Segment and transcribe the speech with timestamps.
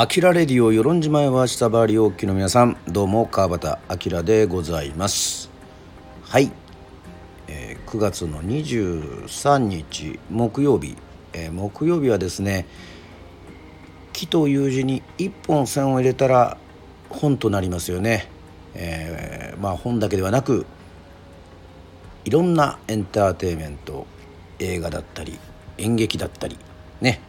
[0.00, 2.76] アキラレディオ与論島へは下回りおきの皆さん。
[2.86, 3.78] どうも川端
[4.12, 5.50] 明でございます。
[6.22, 6.52] はい、
[7.48, 10.96] えー、9月の23日木曜日、
[11.32, 12.66] えー、木曜日はですね
[14.12, 16.58] 木という字に一本線を入れたら
[17.10, 18.30] 本となりますよね、
[18.74, 20.64] えー、まあ本だけではなく
[22.24, 24.06] いろんなエンターテインメント
[24.60, 25.40] 映画だったり
[25.76, 26.56] 演劇だったり
[27.00, 27.20] ね。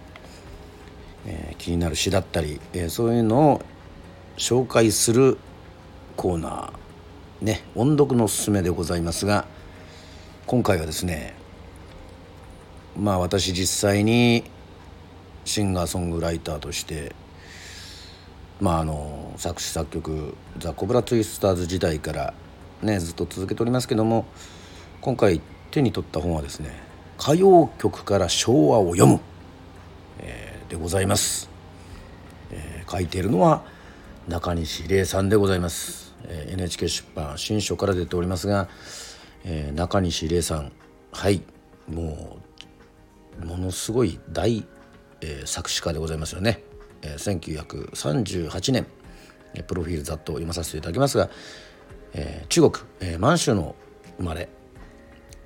[1.25, 3.61] えー、気になる詩だったり、えー、そういうのを
[4.37, 5.37] 紹介する
[6.15, 9.45] コーナーね音読のおすすめでございますが
[10.45, 11.35] 今回はですね
[12.97, 14.43] まあ私実際に
[15.45, 17.15] シンガーソングライターとして
[18.59, 22.33] まああの作詞作曲ザ・コブラツイスターズ時代から
[22.81, 24.25] ねずっと続けておりますけども
[25.01, 26.71] 今回手に取った本はですね
[27.19, 29.19] 歌謡曲から昭和を読む。
[30.69, 31.49] でございます、
[32.51, 33.63] えー、書いているのは
[34.27, 38.69] 中西礼さんでございます、えー、NHK 出版新書から出ておりますが、
[39.43, 40.71] えー、中西礼さん
[41.11, 41.41] はい
[41.91, 42.37] も
[43.41, 44.65] うものすごい大、
[45.21, 46.63] えー、作詞家でございますよね、
[47.01, 48.85] えー、1938年
[49.67, 51.31] プロフィールざっと読まさせていただきますが、
[52.13, 53.75] えー、中国、えー、満州の
[54.17, 54.49] 生まれ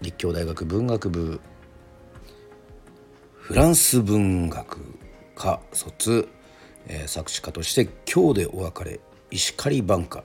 [0.01, 1.39] 立教大学文学部
[3.43, 5.02] フランス文学。
[5.35, 6.29] 科卒、
[6.87, 8.99] えー、作詞家として「今日でお別れ」
[9.31, 10.23] 「石狩挽歌」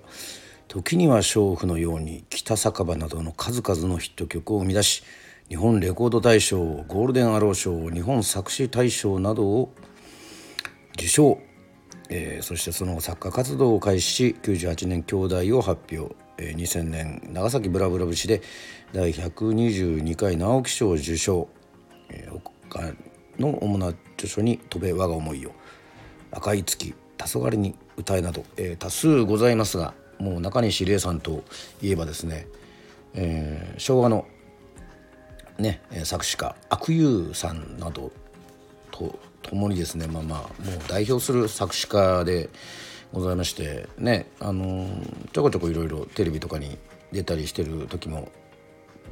[0.68, 5.02] 時には娼婦のように北酒場などの数々のヒット曲を生み出し
[5.48, 9.72] 日本レコード大賞ゴールデンアロー賞日本作詞大賞などを
[10.92, 11.38] 受賞、
[12.10, 18.42] えー、そしてその後作家活動を開始し98年兄弟を発表、えー、2000年長崎ブラブラ節で
[18.92, 21.48] 第122回直木賞受賞、
[22.10, 22.92] えー、他
[23.38, 25.52] の主な著書に「飛べ我が思いを」
[26.30, 31.44] 「赤い月」「黄昏に歌え」など、えー、多数ございますがもう中西礼さんと
[31.80, 32.48] いえばですね、
[33.14, 34.26] えー、昭和の、
[35.58, 38.10] ね、作詞家悪友さんなど
[38.90, 42.50] と共にですねまあまあもう代表する作詞家で
[43.12, 44.86] ございましてねあの、
[45.32, 46.78] ちょこちょこいろいろテレビとかに
[47.12, 48.30] 出たりしてる時も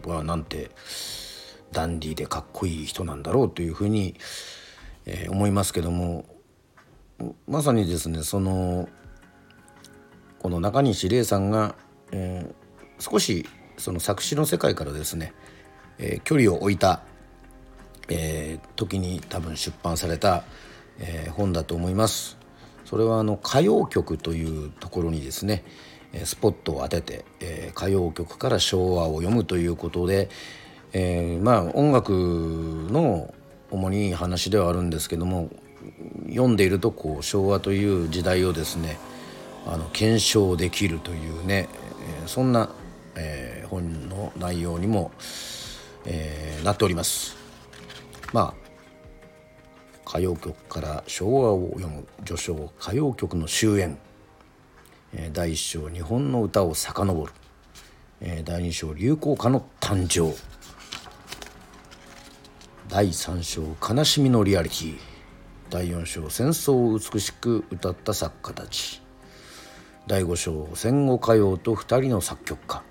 [0.04, 0.70] はなんて
[1.72, 4.14] ダンディーでかっこいい人なんだろうというふうに、
[5.04, 6.24] えー、思いますけども
[7.46, 8.88] まさにですねその
[10.38, 11.74] この中西礼さんが、
[12.12, 15.32] えー、少しその作詞の世界からですね、
[15.98, 17.02] えー、距離を置いた、
[18.08, 20.44] えー、時に多分出版された、
[20.98, 22.38] えー、本だと思います。
[22.84, 25.64] それはあの歌謡曲というところにですね
[26.24, 30.30] スポットを当てて、えー、歌謡曲から昭和を読むということで、
[30.98, 33.34] えー、まあ音楽の
[33.70, 35.50] 主に話ではあるんですけども
[36.26, 38.96] 読んでいるとこう昭和という時代をですね
[39.66, 41.68] あの検証できるというね、
[42.24, 42.70] え、そんな、
[43.14, 45.10] えー、本の内容にも、
[46.06, 47.36] えー、なっております。
[48.32, 48.66] まあ
[50.08, 53.96] 歌謡曲から昭和を読む序章歌謡曲の終焉、
[55.12, 57.32] え、第一章日本の歌を遡る、
[58.22, 60.34] え、第二章流行歌の誕生
[62.96, 64.98] 第3章「悲しみのリアリティ」
[65.68, 69.02] 第4章「戦争を美しく歌った作家たち」
[70.08, 72.82] 第5章「戦後歌謡と2人の作曲家」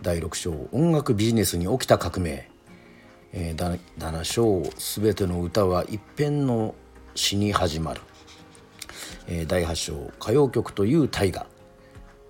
[0.00, 2.48] 第6章「音楽ビジネスに起きた革命」
[3.34, 6.76] えー、第7章「すべての歌は一編の
[7.16, 8.02] 詩に始まる」
[9.26, 11.48] えー、第8章「歌謡曲という大河」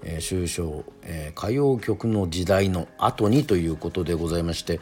[0.03, 4.81] えー、終章、えー「歌謡曲の時代の後に」ということでございまして。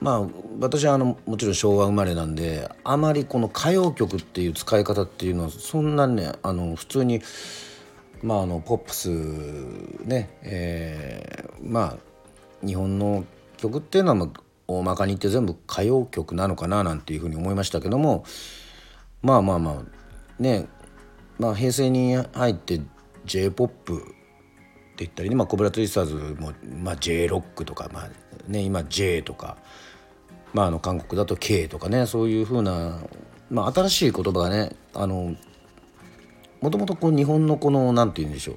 [0.00, 0.28] まあ
[0.60, 7.22] 私はあのもちろん昭和生まれなんであまりこの歌謡曲っていう使い方っていうのはそんなねあの普通に
[8.22, 9.08] まああのポップス
[10.04, 11.96] ねえー、ま
[12.62, 13.24] あ日本の
[13.56, 14.28] 曲っていうのは
[14.68, 18.24] 大まかに言って全部歌謡曲なのかななんていうふうに思いましたけども
[19.22, 20.66] まあまあまあね
[21.38, 22.80] まあ平成に入って
[23.24, 23.96] j p o p っ
[24.96, 28.10] て言ったりね、まあ、コブラツイスターズも、まあ、J ロックとか、まあ
[28.48, 29.58] ね、今 J とか
[30.52, 33.00] まあ、あの韓国だと K とかねそういうふうな、
[33.50, 35.34] まあ、新しい言葉がねあの
[36.60, 38.56] もともとこう日本のこの何て言うんでしょう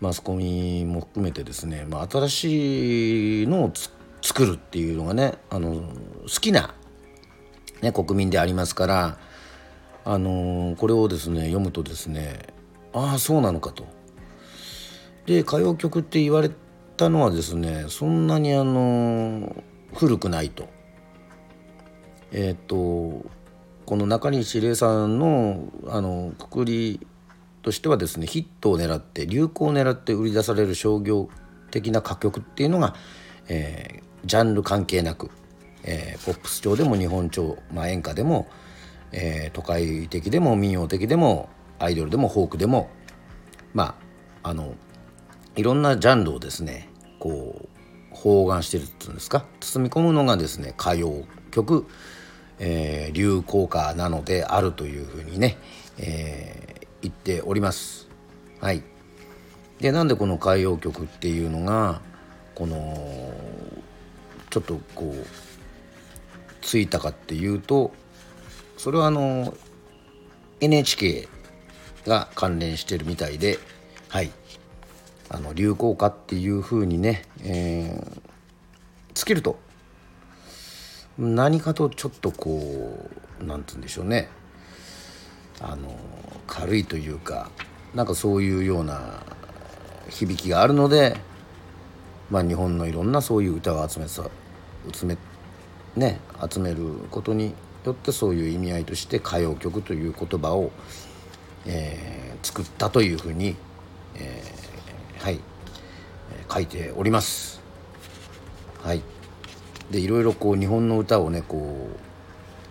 [0.00, 3.72] マスコミも含めてですね、まあ、新しいのを
[4.22, 6.74] 作るっていうのがねあの好きな、
[7.82, 9.18] ね、国民でありますから
[10.04, 12.38] あのこれをですね読むとですね
[12.92, 13.86] ああそうなのかと。
[15.26, 16.50] で歌謡曲って言われ
[16.96, 19.54] たのはですねそんなにあの
[19.94, 20.68] 古くないと。
[22.32, 23.24] えっ、と
[23.86, 27.06] この中西礼さんのあのくくり
[27.62, 31.28] としてはですねヒットを狙って流行を狙って売り出される商業
[31.70, 32.94] 的な歌曲っていうのが、
[33.48, 35.30] えー、ジャンル関係なく、
[35.84, 38.48] えー、ポップス調でも日本調、まあ、演歌でも、
[39.12, 41.48] えー、都会的でも民謡的でも
[41.78, 42.90] アイドルでもフォークでも
[43.72, 43.96] ま
[44.42, 44.74] ああの
[45.56, 46.88] いろんなジャンルをですね
[47.18, 47.67] こう
[48.22, 49.44] 包含してるっていうんですか？
[49.60, 51.86] 包み込むのがですね歌謡曲、
[52.58, 55.56] えー、流行歌なのであるというふうにね、
[55.98, 58.08] えー、言っております。
[58.60, 58.82] はい、
[59.78, 62.00] でなんでこの歌謡曲っていうのが
[62.56, 63.32] この
[64.50, 65.26] ちょっとこう
[66.60, 67.92] ついたかっていうと
[68.76, 69.54] それはあの
[70.60, 71.28] NHK
[72.04, 73.58] が関連してるみたいで
[74.08, 74.32] はい。
[75.30, 78.20] あの流行歌っていうふうにね、えー、
[79.12, 79.58] つけると
[81.18, 83.10] 何かとちょっとこ
[83.40, 84.28] う何て言うんでしょうね。
[85.60, 85.92] あの
[86.46, 87.50] 軽いというか
[87.94, 89.22] なんかそういうような
[90.08, 91.16] 響きがあるので、
[92.30, 94.30] まあ、日本のいろんなそういう歌を集めさ
[94.92, 95.18] 集め,、
[95.96, 96.76] ね、集める
[97.10, 97.54] ことに
[97.84, 100.70] よってそういう意味合いとして歌謡曲という言葉を、
[101.66, 103.56] えー、作ったというふうに、
[104.14, 104.57] えー
[105.20, 105.40] はい、
[106.52, 107.60] 書いております。
[108.82, 109.02] はい、
[109.90, 111.88] でいろいろこう日本の歌をねこ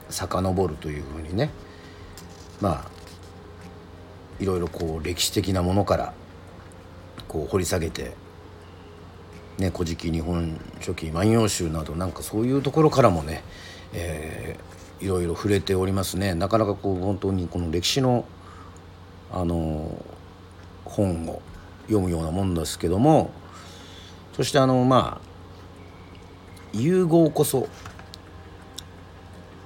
[0.10, 1.50] う遡るというふうにね。
[2.62, 2.98] まあ
[4.40, 6.14] いろいろこう歴史的なものから
[7.28, 8.14] こう掘り下げて
[9.58, 13.44] 「ね、古事記日本書紀万葉集」などなんかそういうところからもね、
[13.94, 16.36] えー、いろいろ触れておりますね。
[16.36, 18.26] なかなかこう本当にこの歴史の
[19.32, 19.92] あの
[20.86, 21.42] 本を
[21.88, 23.32] 読むようなもんですけども
[24.34, 25.28] そしてあのまあ
[26.74, 27.68] 融合こそ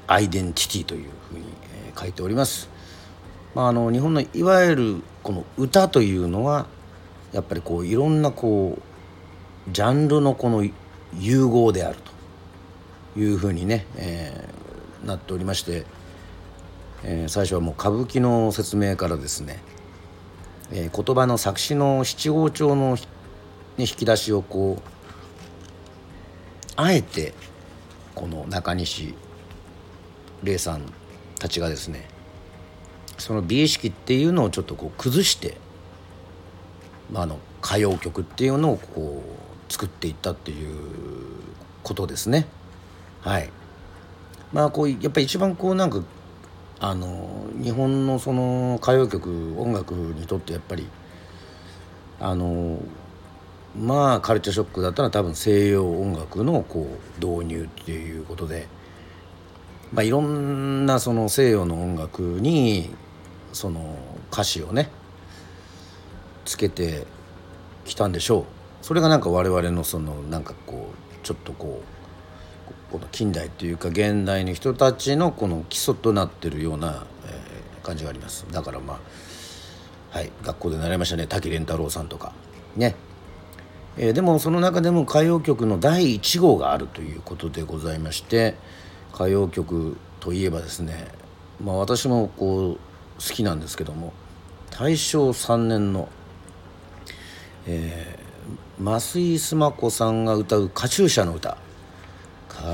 [0.08, 1.46] アイデンティティというふうに、
[1.98, 2.70] 書いております。
[3.56, 6.68] まあ、あの日本のいわゆるこの歌というのは
[7.34, 10.68] やっぱりこういろんなこうジャンルのこの
[11.18, 11.98] 融合である
[13.14, 15.86] というふうにね、えー、なっておりまして、
[17.04, 19.62] えー、最初はもう歌舞伎の説明からですね
[20.72, 23.02] えー、言葉の作詞の七五調の、ね、
[23.78, 24.92] 引き出しをこう
[26.76, 27.34] あえて
[28.16, 29.14] この中西
[30.44, 30.94] 礼さん
[31.40, 32.08] たちがですね
[33.18, 35.58] その美意識っていうのをちょっとこう崩して、
[37.12, 39.24] まあ、あの歌謡曲っていうのをこ
[39.70, 40.76] う作っていったっていう
[41.84, 42.48] ことですね。
[43.22, 43.50] はい、
[44.52, 46.02] まあこうやっぱり一番こうなんか
[46.84, 50.88] あの日本のその歌謡曲音楽にとってやっぱり
[52.20, 52.80] あの
[53.80, 58.68] まあカルチャーショックだったら多分西洋音楽のこう導入っていうことで、
[59.94, 62.90] まあ、いろんなその西洋の音楽に
[63.54, 63.96] その
[64.32, 64.90] 歌詞をね
[66.46, 67.06] つけて
[67.86, 68.46] きたんでしょう。
[68.82, 72.01] それがなんか我々のそのなんかこうちょっとこう
[72.92, 78.46] この近代というか現代の人たちのこの基礎となってるような、えー、感じがあります。
[78.52, 79.00] だからま
[80.14, 81.26] あはい学校で習いましたね。
[81.26, 82.34] 滝蓮太郎さんとか。
[82.76, 82.96] ね、
[83.98, 88.56] えー、でもその中でも歌謡曲の第1号があるということでございまして
[89.14, 91.08] 歌謡曲といえばですね
[91.64, 92.80] まあ私もこう好
[93.20, 94.14] きなんですけども
[94.70, 96.08] 大正3年の、
[97.68, 101.58] えー、増井須磨子さんが歌う「カチューシャの歌」
[102.62, 102.68] カ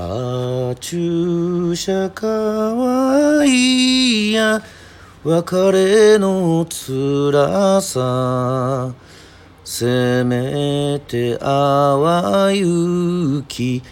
[0.80, 4.60] チューシャかわいいや。
[5.24, 8.92] 別れの辛さ
[9.64, 13.82] せめて淡雪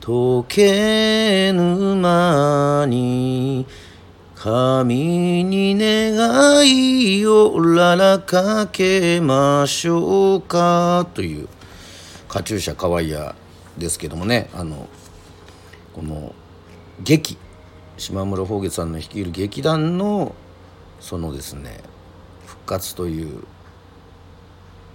[0.00, 3.66] 溶けぬ間に
[4.36, 11.08] 神に願いをららかけましょうか。
[11.12, 11.48] という
[12.28, 13.34] カチューシャかわいや
[13.76, 14.48] ですけどもね。
[14.54, 14.88] あの
[15.94, 16.34] この
[17.02, 17.38] 劇
[17.96, 20.34] 島村宝月さんの率いる劇団の
[21.00, 21.80] そのですね
[22.46, 23.44] 復活という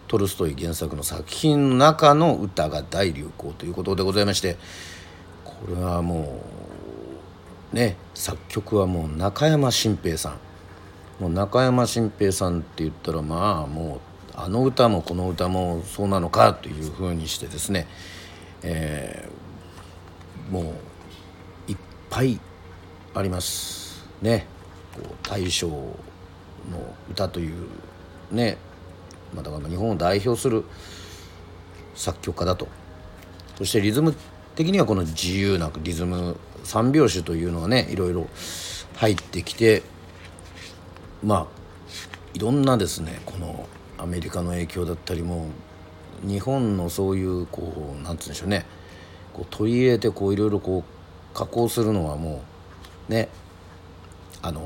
[0.07, 4.57] トルストイ原作の作品の中の歌が大流行ということでございまして
[5.45, 6.41] これはも
[7.71, 10.39] うね作曲はもう中山新平さん。
[11.19, 13.99] もう中山新平さんって言ったらまあもう
[14.35, 17.87] あの歌もこの歌もそうなのかというふうにしてですね、
[18.63, 20.73] えー、もう
[22.09, 22.39] ぱい
[23.13, 24.45] ありますね。
[24.95, 25.95] こう大正の
[27.09, 27.67] 歌という
[28.31, 28.57] ね、
[29.33, 30.63] まあ、だから日本を代表する
[31.95, 32.67] 作曲家だと。
[33.57, 34.15] そしてリズム
[34.55, 38.27] 的にはこの自由なリズム三拍子というのはねいろいろ
[38.95, 39.83] 入ってきて
[41.23, 41.47] まあ
[42.33, 45.47] いろんなですねこのアメリカの影響だったりも
[46.21, 48.65] 日本のそういうこうなんつうんでしょうね。
[49.33, 50.98] こう取り入れてこういろいろこう
[51.33, 52.41] 加工するのはも
[53.09, 53.29] うね
[54.41, 54.61] あの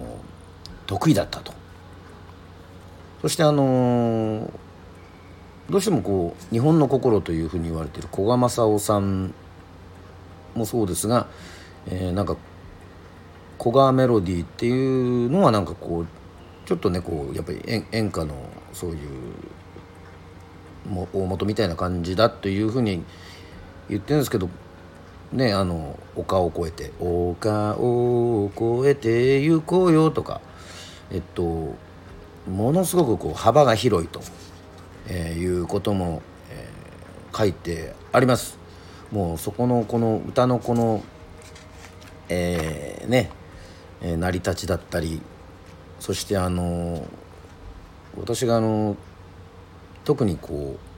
[0.86, 1.53] 得意だったと。
[3.22, 4.51] そしてあの
[5.70, 9.34] どうしてもこう日本の心というふうに言われてる古賀正夫さん
[10.55, 11.27] もそうですが、
[11.88, 12.36] えー、なんか
[13.58, 16.08] 古賀メロディーっていうのはなんかこう
[16.67, 18.36] ちょっとねこうやっぱり演歌の
[18.74, 19.00] そういう
[20.89, 23.03] も大元みたいな感じだというふうに
[23.89, 24.50] 言ってるんですけど
[25.34, 30.42] ねあの「丘を越えて」「丘を越えて行こうよ」とか
[31.12, 31.75] えっと
[32.50, 34.22] ものすごくこう幅が広いと、
[35.08, 38.58] えー、いうことも、えー、書いてあります。
[39.12, 41.04] もうそこのこの歌のこの、
[42.30, 43.30] えー、ね、
[44.02, 45.22] えー、成り立ちだったり
[46.00, 47.08] そしてあの
[48.18, 48.98] 私があの
[50.04, 50.92] 特にこう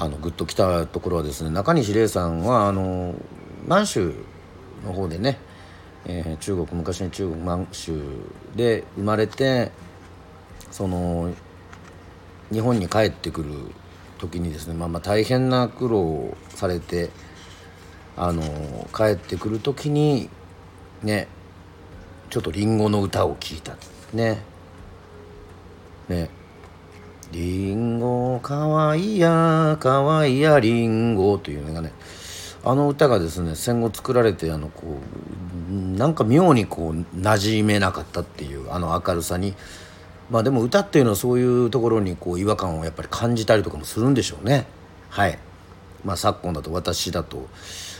[0.00, 3.14] あのグッときたところはですね中西礼さんはあの
[3.66, 4.14] 満州
[4.82, 5.38] の方でね、
[6.06, 8.00] えー、中国昔の中国満州
[8.56, 9.70] で生まれて
[10.70, 11.30] その
[12.50, 13.52] 日本に帰ってくる
[14.16, 17.10] 時にですね、まあ、まあ大変な苦労をされて
[18.16, 18.42] あの
[18.96, 20.30] 帰ってくる時に
[21.02, 21.28] ね
[22.30, 23.76] ちょっとりんごの歌を聴いた。
[24.14, 24.40] ね。
[26.08, 26.30] ね。
[27.32, 31.92] りんごかわいいやかわいいやりんごというのがね
[32.64, 34.98] あの歌がですね戦後作られてあのこ
[35.70, 39.54] うなんか妙にこう馴染めなかったっていうあの明るさに。
[40.30, 44.66] まあでも歌っていうのはそういうところにこう違和感をやっぱり感じたりとかもするんでしょうね。
[45.08, 45.36] はい。
[46.04, 47.48] まあ昨今だと私だと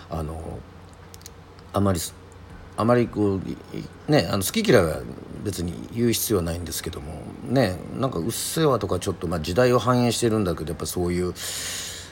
[0.09, 0.41] あの
[1.73, 1.99] あまり
[2.81, 5.01] あまりこうねあの好き嫌いは
[5.45, 11.35] 別に言う必要はないんですけどもねなんか「うっせぇわ」とかちょっとまあ時代を反映してるんだけどやっぱそういう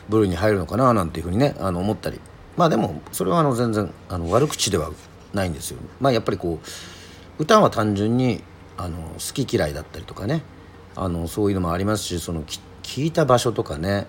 [0.08, 2.20] 部類に入るのかななんていうふうにねあの思ったり
[2.56, 4.90] まあでもそれはあの全然あの悪口では
[5.32, 5.78] ないんですよ。
[6.00, 8.42] まあやっぱりこう歌は単純に
[8.76, 10.42] あの好き嫌いだったりとかね
[10.96, 12.42] あのそういうのもありますしその
[12.82, 14.06] 聞いた場所とかね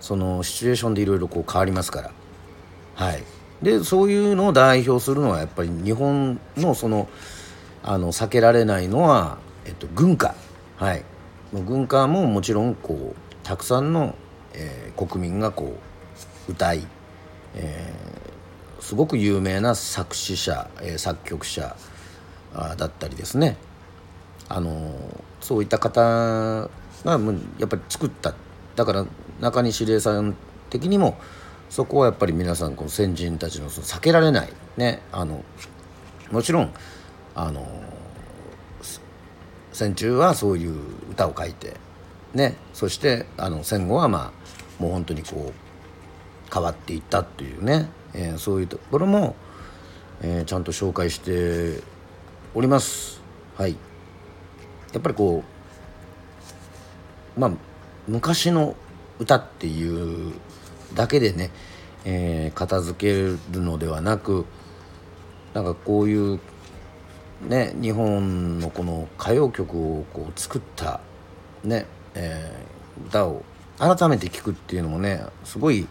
[0.00, 2.10] そのシチュエーションでいろいろ変わりますから
[2.94, 3.24] はい。
[3.62, 7.08] でそういうのを代表するのはやっぱり日本のその
[7.82, 10.34] あの避けられないのは、えっと、軍歌。
[10.76, 11.04] はい。
[11.52, 14.14] 軍歌ももちろんこうたくさんの、
[14.54, 15.76] えー、国民がこ
[16.48, 16.86] う歌い、
[17.54, 21.76] えー、すごく有名な作詞者、えー、作曲者
[22.54, 23.56] あだったりですね。
[24.48, 24.92] あの
[25.40, 26.70] そういった方が
[27.58, 28.34] やっぱり作った。
[28.76, 29.06] だから
[29.40, 30.36] 中西礼さん
[30.70, 31.18] 的にも
[31.70, 35.44] そこはやっぱり皆さんこの先人たちのその避けられないねあの
[36.32, 36.74] もちろん
[37.34, 37.66] あの
[39.72, 40.74] 戦中はそういう
[41.12, 41.76] 歌を書いて
[42.34, 44.32] ねそしてあの戦後はま
[44.78, 45.70] あもう本当にこう
[46.52, 49.36] 変わっていったっていうね、えー、そういうところも、
[50.22, 51.82] えー、ちゃんと紹介して
[52.54, 53.22] おります。
[53.56, 53.76] はい。
[54.92, 55.44] やっぱりこ
[57.36, 57.50] うまあ
[58.08, 58.74] 昔の
[59.20, 60.32] 歌っていう
[60.94, 61.50] だけでね、
[62.04, 63.12] えー、片付け
[63.52, 64.46] るのではなく
[65.54, 66.40] なんかこういう
[67.42, 71.00] ね日本のこの歌謡曲をこう作った
[71.64, 73.42] ね、えー、歌を
[73.78, 75.86] 改めて聴くっていうのもねすごい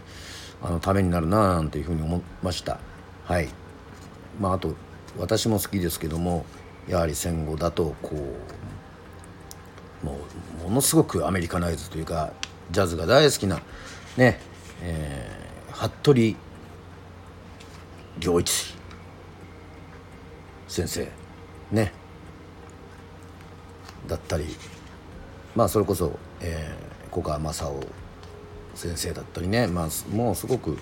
[0.62, 2.78] あのためになるなあなんていうふうに思いました。
[3.24, 3.48] はい。
[4.38, 4.74] まああと
[5.18, 6.44] 私も好きですけども
[6.88, 8.16] やはり戦後だとこ
[10.02, 10.18] うも
[10.60, 12.32] うものすごくアメリカナイズというか
[12.70, 13.60] ジャズが大好きな
[14.16, 14.40] ね
[14.82, 16.36] えー、服部
[18.20, 18.74] 良一
[20.68, 21.08] 先生
[21.72, 21.92] ね。
[24.06, 24.44] だったり
[25.54, 27.86] まあそれこそ、えー、古川正夫
[28.74, 30.78] 先生だったりね、まあ、もうすごく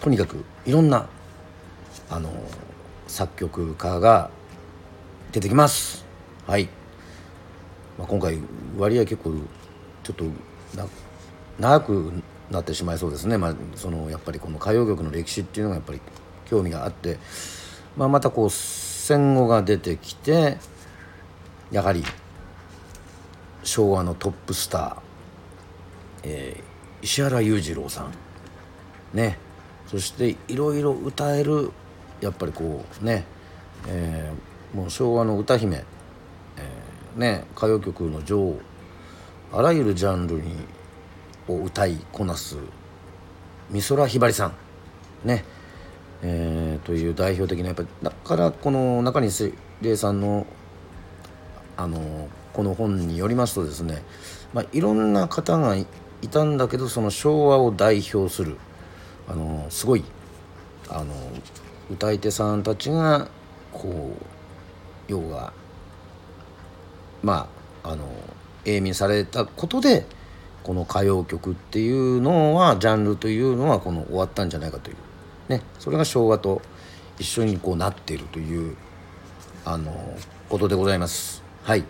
[0.00, 1.08] とにかくいろんな
[2.10, 2.32] あの
[3.06, 4.30] 作曲家が
[5.32, 6.04] 出てきます。
[6.46, 6.68] はい、
[7.98, 8.38] まあ、今回
[8.76, 9.32] 割合結構
[10.02, 10.24] ちょっと
[11.58, 12.12] 長く
[12.50, 16.00] なってしまいそうですね、まあ、そのやっぱりこの歌謡曲の歴史っていうのがやっぱり
[16.44, 17.18] 興味があって、
[17.96, 20.58] まあ、またこう戦後が出てきて
[21.70, 22.04] やはり
[23.64, 24.96] 昭和のトップスター、
[26.22, 28.12] えー、石原裕次郎さん。
[29.12, 29.38] ね。
[29.88, 31.70] そしていろいろ歌える
[32.20, 33.24] やっぱりこうね、
[33.88, 37.44] えー、もう昭和の歌姫、えー、ね。
[37.56, 38.60] 歌謡曲の女王。
[39.52, 40.56] あらゆるジャンルに
[41.48, 42.56] を歌いこなす
[43.70, 44.52] 美空ひばりさん。
[45.24, 45.44] ね、
[46.22, 50.46] えー、という代表的なやっぱだからこの中西礼さんの
[51.76, 54.02] あのこの本によりますとですね、
[54.54, 55.86] まあ、いろんな方がい
[56.30, 58.56] たんだけどその昭和を代表する
[59.28, 60.04] あのすごい
[60.88, 61.12] あの
[61.90, 63.28] 歌い手さんたちが
[63.72, 64.24] こう
[65.08, 65.52] 要は
[67.22, 67.48] ま
[67.82, 68.08] ああの
[68.64, 70.06] 永眠されたことで
[70.66, 74.96] この歌謡曲っていうのはジャンルというのはこの終わったんじゃないかという。
[75.48, 76.60] ねそれが昭和と
[77.20, 78.76] 一緒にこうなっているという
[79.64, 79.94] あの
[80.48, 81.44] ことでございます。
[81.62, 81.84] はい、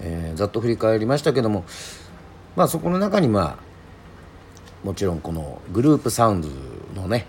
[0.00, 1.66] えー、ざっと振り返りましたけども
[2.56, 6.48] まあそこの中にまあもちろんこのグループサウンド
[6.98, 7.26] のね、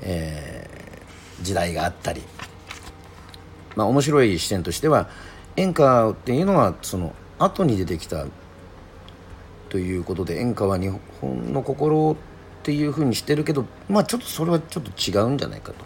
[0.00, 2.22] えー、時代があったり
[3.74, 5.08] まあ面白い視点としては
[5.56, 8.26] 演歌っていうのはその後に出てきた
[9.76, 10.88] ということで演歌は日
[11.20, 12.16] 本の心っ
[12.62, 15.84] ていうふうにしてるけどまあちょっとそれはちょっと違うんじゃないかと。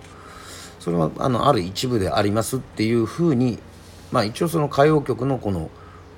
[0.78, 3.58] それはあのある一部でありますっていうふうに
[4.12, 5.70] まあ一応その歌謡曲のこの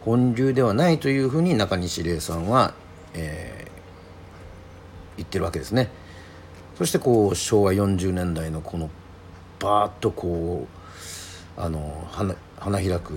[0.02, 2.74] 本流ではないというふうに中西礼さんは、
[3.14, 5.88] えー、言ってるわけですね。
[6.76, 8.90] そしてこう昭和40年代のこの
[9.60, 10.66] バーッとこ
[11.56, 13.14] うあの花花開く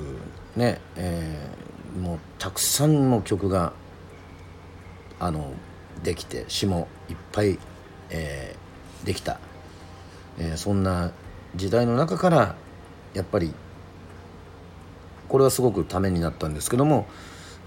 [0.56, 3.74] ね、えー、もうたくさんの曲が
[5.20, 5.54] あの
[6.04, 7.58] できて詩もいっぱい、
[8.10, 9.40] えー、できた、
[10.40, 11.12] えー、そんな
[11.56, 12.56] 時代の中から
[13.14, 13.54] やっぱり
[15.28, 17.08] これはすごくためになったんですけども、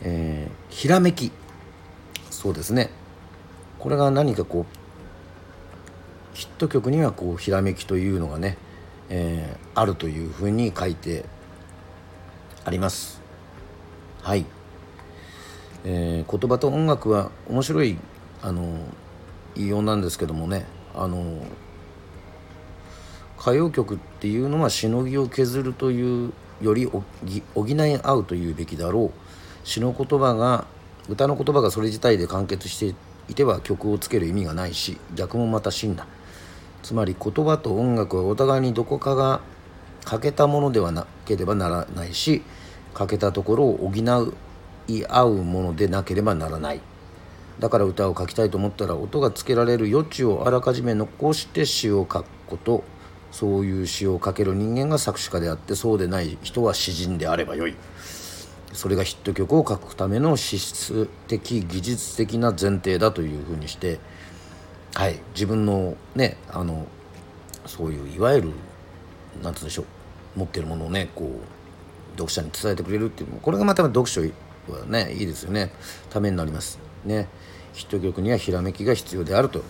[0.03, 1.33] えー、ひらめき。
[2.31, 2.91] そうですね。
[3.79, 4.65] これが何かこ
[6.33, 8.57] うヒット曲にはこうひらめきというのがね、
[9.09, 11.25] えー、あるというふうに書いて
[12.65, 13.21] あります。
[14.23, 14.47] はい。
[15.85, 17.99] えー、言葉と音楽は面白い
[18.43, 18.79] あの
[19.55, 20.67] 言いようなんですけどもね。
[20.95, 21.43] あの
[23.41, 27.03] 歌謡曲っていうのはしのぎを削るというより補
[27.67, 29.67] い合うというべきだろう。
[29.67, 30.67] 詩の言葉が
[31.09, 32.95] 歌の言葉がそれ自体で完結して
[33.29, 36.07] いては曲をつける意味がないし逆もまた真だ。
[36.83, 39.41] つまり言葉と音楽はお互いにどこかが
[40.05, 42.43] 欠けたものではなければならないし
[42.95, 44.35] 欠けたところを補う
[44.89, 46.81] い合うものでなければならない。
[47.61, 52.85] だから歌を書きたいと思ったら音がつけられる余地をあらかじめ残して詩を書くこと。
[53.31, 57.77] そういう詩を書ける人間が作詞家であってそうでない人は詩人であればよい。
[58.73, 64.01] それがヒット曲を書くための資質的技術的な前提だというふうにして。
[64.95, 65.21] はい。
[65.35, 66.87] 自分のねあの
[67.67, 68.61] そういういわゆる何て
[69.43, 69.87] 言うんでしょう。
[70.37, 74.23] 持ってるものをねこう読者に伝えてくれるっていうこれがまた読書
[74.73, 75.71] はねいいですよね。
[76.11, 76.79] ためになります。
[77.05, 77.29] ね。
[77.73, 79.63] ヒット曲にはひらめきが必要であると、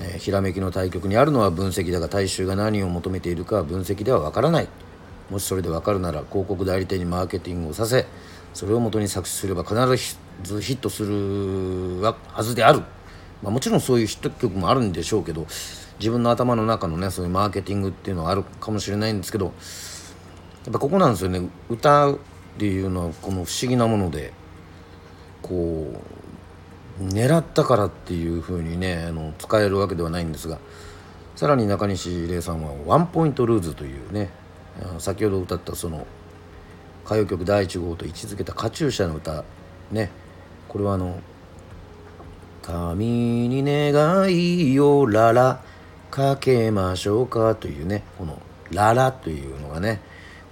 [0.00, 4.68] えー、ひらめきの対局にあるのは分析だが大衆が何を求めているかは分析ではわからない。
[5.30, 8.06] もしそれでわかるなら広告代理店にマーケティングをさせ
[8.52, 9.74] それを元に作詞すれば必
[10.42, 12.80] ずヒットするはずである、
[13.42, 15.46] まあ、もちろんそういうヒット曲もあるんでしょうけど
[15.98, 19.50] 自分の頭の中のねそういうマーケティングっていうのはあるかもしれないんですけどや
[20.70, 21.48] っぱここなんですよね。
[21.68, 22.14] 歌
[22.54, 24.32] っていうのはこの不思議なもので
[25.42, 25.92] こ
[27.00, 30.58] う狙ったからっていうふうにねあの使えるわけではないんですが
[31.34, 34.30] さらに中西礼さんは「ワンポイントルーズ」というね
[34.98, 36.06] 先ほど歌ったその
[37.04, 39.42] 歌謡曲第1号と位置づけた「カチューシャの歌」
[39.90, 40.10] ね
[40.68, 41.18] これはあの
[42.62, 43.92] 「神に願
[44.32, 45.60] いをララ
[46.12, 48.40] かけましょうか」というねこの
[48.70, 50.00] 「ララ」というのがね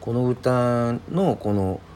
[0.01, 1.81] この歌のこの「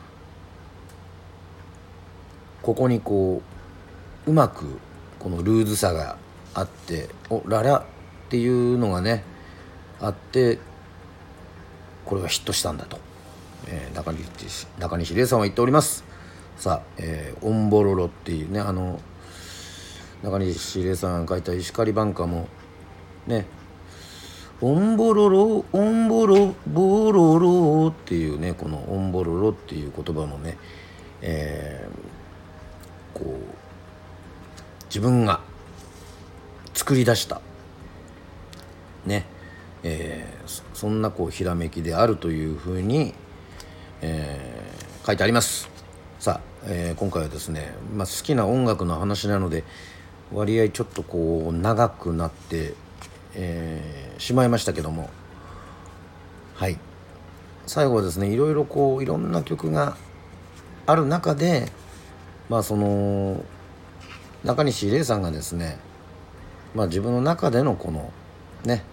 [2.67, 3.43] ここにこ
[4.27, 4.81] ううまく
[5.21, 6.17] このルーズさが
[6.53, 7.85] あっておララっ
[8.29, 9.23] ていうのがね
[10.01, 10.59] あって
[12.05, 12.99] これがヒットしたんだと、
[13.69, 16.03] えー、中西中西礼さんは言っております。
[16.57, 18.99] さあ、えー、オンボロロっていうねあの
[20.25, 22.49] 中西礼さんが書いた石狩挽歌も
[23.29, 23.47] ね
[24.61, 30.59] オンボロロオンボロボロロっていうねこのオンボロロっていう言葉もね、
[31.23, 32.06] えー、
[33.17, 35.41] こう自分が
[36.75, 37.41] 作り出した
[39.07, 39.25] ね
[39.89, 43.15] えー、そんなこうひらめきであるというふうに、
[44.01, 45.69] えー、書いてあります。
[46.19, 49.63] さあ、えー、今回はですね、まあ、好きな音楽の話なので
[50.33, 52.75] 割合ちょっとこう長くなって、
[53.35, 55.09] えー、しまいましたけども。
[56.55, 56.79] はい。
[57.67, 59.97] 最後はですねいろいろこういろんな曲が
[60.87, 61.71] ある中で
[62.49, 63.45] まあその
[64.45, 65.79] 中西礼さんがですね、
[66.75, 68.13] まあ、自分の中でのこの
[68.65, 68.85] ね、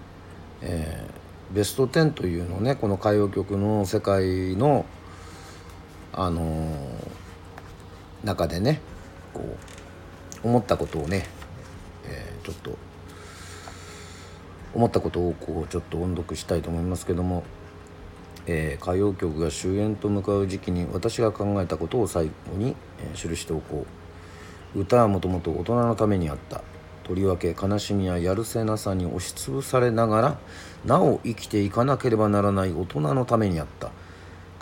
[0.61, 1.07] え
[1.53, 4.85] ベスト10というのをねこの歌謡曲の世界の
[6.11, 8.81] あのー、中でね
[9.33, 9.41] こ
[10.43, 11.25] う思ったことをね、
[12.05, 12.77] えー、ちょっと
[14.73, 17.43] 思ったことをこうちょっと音読したいと思いますけども、
[18.45, 23.85] えー、歌謡曲が終焉と向かう時期に私が考えたことを最後に、えー、記しておこ
[24.75, 24.79] う。
[24.79, 26.61] 歌はもともと大人のためにあった。
[27.03, 30.37] とりわけ悲しみややるせなさに押しつぶされながら
[30.85, 33.91] なお生きていかなければならない大人のためにあった。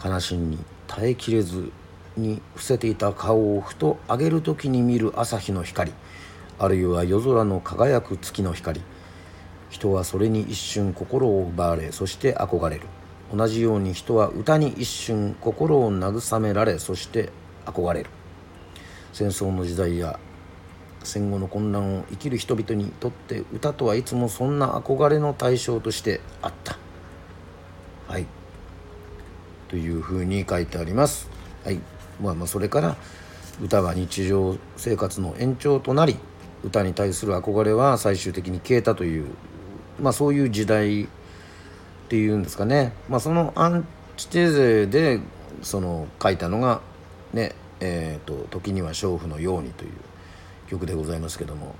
[0.03, 1.71] 悲しみに耐えきれず
[2.17, 5.93] に伏せていた顔をふと上げる時に見る朝日の光。
[6.59, 8.81] あるいは夜空の輝く月の光。
[9.69, 12.81] 人はそれに一瞬心を奪われそして憧れる。
[13.33, 17.29] 同じように人は歌に一瞬心を慰められそして
[17.65, 18.09] 憧れる。
[19.13, 20.19] 戦争の時代や
[21.03, 26.77] 戦後の混乱を生きる人々にとって歌とはいつもそんな憧れの対象としてあった。
[28.07, 28.25] はい。
[29.67, 31.29] というふうに書いてあります。
[31.63, 31.79] はい。
[32.21, 32.97] まあまあそれから
[33.61, 36.17] 歌は日常生活の延長となり
[36.63, 39.25] 歌に対する憧れは最終的に消えたという
[39.99, 41.07] まあそういう時代
[42.11, 42.91] っていうんですかね。
[43.07, 45.21] まあそのアンチテーゼで
[45.61, 46.81] その書いたのが
[47.31, 49.91] ねえーと「時には娼婦のように」という
[50.69, 51.73] 曲でございますけども。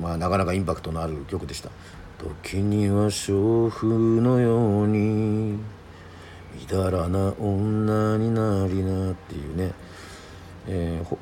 [0.00, 1.70] まあなかなかインパクトのある曲でした
[2.44, 5.58] 「時には娼婦のように
[6.54, 9.72] みだらな女になりな」っていうね、
[10.68, 11.16] えー、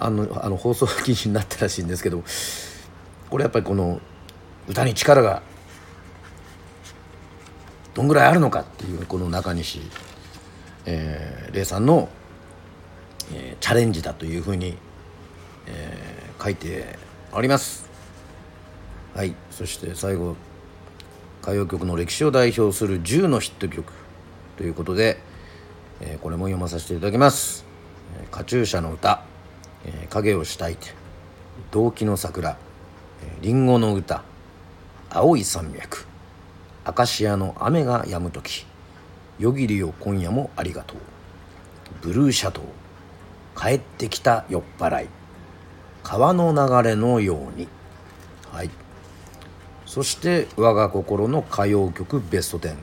[0.00, 2.22] あのあの放送禁止になったらしいんですけど。
[3.30, 4.00] これやっぱりこの
[4.68, 5.42] 歌に力が
[7.94, 9.80] どんぐらいあるのかっていうこの中西、
[10.84, 12.08] えー、さんの
[13.32, 14.76] 「えー、チャレンジだというふうに、
[15.66, 16.98] えー、書いて
[17.32, 17.88] あります。
[19.14, 19.34] はい。
[19.50, 20.36] そして最後
[21.42, 23.92] 歌謡曲の歴史を代表する10のヒット曲
[24.56, 25.18] ということで、
[26.00, 27.64] えー、これも読まさせていただきます
[28.30, 29.22] 「カチューシャの歌」
[29.86, 30.88] えー「影をしたいて」
[31.70, 32.56] 「動機の桜」
[33.40, 34.24] 「りんごの歌」
[35.10, 36.06] 「青い山脈」
[36.84, 38.66] 「アカシアの雨が止む時」
[39.38, 40.96] 「夜霧よ今夜もありがとう」
[42.02, 42.64] 「ブルーシャドウ」
[43.58, 45.08] 帰ってきた酔っ払い
[46.02, 47.66] 川の流れのように。
[48.52, 48.70] はい。
[49.86, 52.76] そして我が心の歌謡曲ベスト10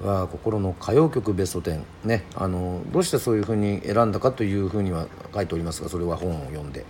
[0.00, 6.86] 我が心の歌謡曲ベスト10ねあのどうしてそういうふうに選んだかというふうには書いておりますがそれは本を読んで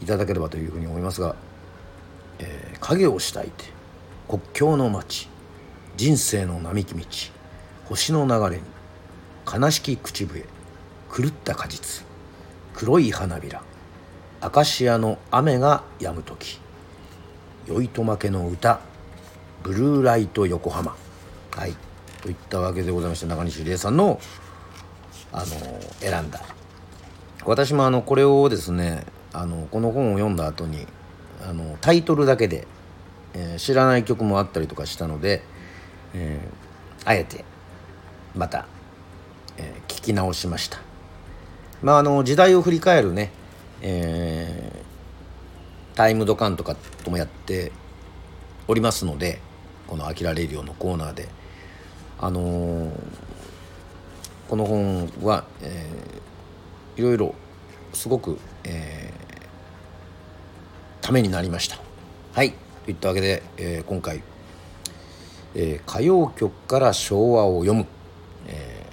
[0.00, 1.34] いただければというふうに思いますが
[2.38, 3.64] 「えー、影をしたいて
[4.28, 5.31] 国境の街。
[5.96, 7.04] 人生の並木道
[7.88, 8.64] 星の流れに
[9.52, 10.44] 悲しき口笛
[11.14, 12.04] 狂った果実
[12.74, 13.62] 黒い花びら
[14.40, 16.60] アカシアの雨が止む時
[17.66, 18.80] 酔いとまけの歌
[19.62, 20.96] ブルーライト横浜。
[21.52, 21.76] はい。
[22.20, 24.20] といったわけでございまして中西礼さんの
[25.32, 25.46] あの
[26.00, 26.40] 選んだ。
[27.44, 30.86] 私もあのこれをですねあのこの本を読んだ後に
[31.44, 32.66] あのタイトルだけで、
[33.34, 35.42] えー、知らない曲もあったりとかしたので、
[36.14, 37.44] えー、あえて
[38.34, 38.66] また、
[39.56, 40.78] えー、聞き直しました。
[41.82, 43.30] まあ、あの時代を振り返るね、
[43.80, 47.72] えー、タイムドカンとかともやって
[48.68, 49.40] おりますので
[49.88, 51.28] この「あきらレディオ」のコーナーで。
[52.24, 52.92] あのー、
[54.48, 57.34] この本は、えー、いろいろ
[57.92, 61.80] すごく、えー、ためになりました。
[62.32, 62.54] はい。
[62.84, 64.22] といったわけで、えー、今回、
[65.54, 67.86] えー「歌謡曲から昭和を読む」
[68.48, 68.86] え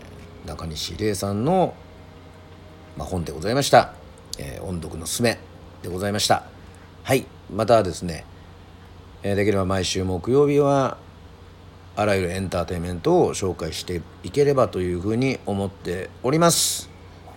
[0.45, 1.73] ー、中西礼さんの
[2.99, 3.93] 「まあ、本でございました、
[4.37, 5.39] えー、音読のすめ
[5.81, 6.43] でございました。
[7.03, 7.25] はい。
[7.49, 8.25] またですね、
[9.23, 10.97] えー、できれば毎週木曜日は
[11.95, 16.89] あらゆるエンターテインメントを紹介していければというふうに思っております。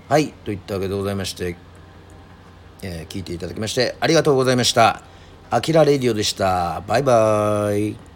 [0.08, 0.32] はい。
[0.44, 1.56] といったわけでございまして、
[2.82, 5.02] えー、聞いていただきましてありがとうございました。
[5.50, 6.82] あきらレディオでした。
[6.86, 8.11] バイバイ。